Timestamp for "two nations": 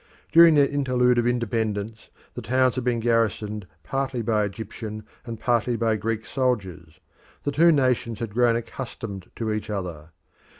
7.51-8.17